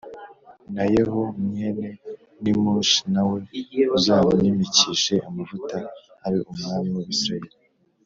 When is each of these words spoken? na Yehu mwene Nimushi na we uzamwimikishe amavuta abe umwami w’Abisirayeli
na 0.73 0.83
Yehu 0.93 1.21
mwene 1.45 1.87
Nimushi 2.41 2.99
na 3.13 3.21
we 3.29 3.39
uzamwimikishe 3.97 5.15
amavuta 5.29 5.75
abe 6.25 6.39
umwami 6.51 6.89
w’Abisirayeli 6.97 7.57